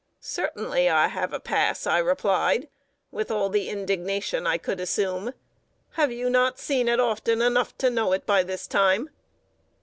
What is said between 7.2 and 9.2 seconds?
enough to know by this time?"